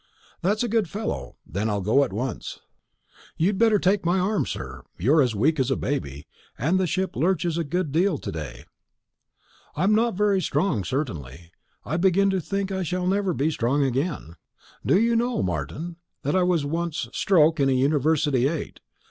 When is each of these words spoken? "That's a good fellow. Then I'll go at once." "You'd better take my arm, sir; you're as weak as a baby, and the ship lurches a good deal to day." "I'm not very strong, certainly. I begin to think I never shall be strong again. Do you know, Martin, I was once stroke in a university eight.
"That's 0.41 0.63
a 0.63 0.67
good 0.67 0.89
fellow. 0.89 1.37
Then 1.45 1.69
I'll 1.69 1.79
go 1.81 2.03
at 2.03 2.11
once." 2.11 2.59
"You'd 3.37 3.59
better 3.59 3.77
take 3.77 4.03
my 4.03 4.17
arm, 4.17 4.47
sir; 4.47 4.81
you're 4.97 5.21
as 5.21 5.35
weak 5.35 5.59
as 5.59 5.69
a 5.69 5.75
baby, 5.75 6.25
and 6.57 6.79
the 6.79 6.87
ship 6.87 7.15
lurches 7.15 7.55
a 7.55 7.63
good 7.63 7.91
deal 7.91 8.17
to 8.17 8.31
day." 8.31 8.65
"I'm 9.75 9.93
not 9.93 10.15
very 10.15 10.41
strong, 10.41 10.83
certainly. 10.83 11.51
I 11.85 11.97
begin 11.97 12.31
to 12.31 12.41
think 12.41 12.71
I 12.71 12.77
never 12.77 12.83
shall 12.85 13.33
be 13.35 13.51
strong 13.51 13.83
again. 13.83 14.37
Do 14.83 14.99
you 14.99 15.15
know, 15.15 15.43
Martin, 15.43 15.97
I 16.25 16.41
was 16.41 16.65
once 16.65 17.07
stroke 17.13 17.59
in 17.59 17.69
a 17.69 17.73
university 17.73 18.47
eight. 18.47 18.79